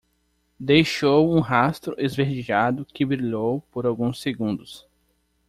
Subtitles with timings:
[0.59, 4.87] Deixou um rastro esverdeado que brilhou por alguns segundos.